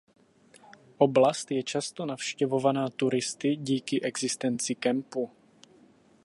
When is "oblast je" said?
0.97-1.63